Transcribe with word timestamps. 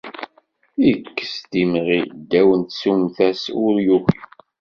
Yekkes-d 0.85 1.51
imɣi 1.63 1.99
ddaw 2.19 2.49
n 2.61 2.63
tsumta-s 2.63 3.43
ur 3.65 3.75
yuki. 3.85 4.19